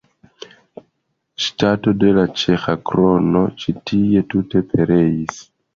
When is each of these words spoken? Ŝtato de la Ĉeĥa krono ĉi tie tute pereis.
Ŝtato 1.47 1.93
de 2.05 2.15
la 2.21 2.25
Ĉeĥa 2.45 2.77
krono 2.91 3.47
ĉi 3.61 3.79
tie 3.93 4.29
tute 4.35 4.69
pereis. 4.75 5.49